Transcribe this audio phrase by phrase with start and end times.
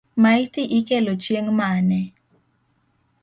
[0.21, 2.01] Maiti ikelo chieng’ mane?